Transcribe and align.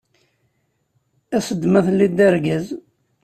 As-d 1.37 1.63
ma 1.71 1.81
telliḍ 1.85 2.11
d 2.17 2.19
argaz. 2.27 2.67